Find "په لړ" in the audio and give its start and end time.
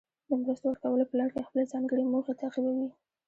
1.09-1.27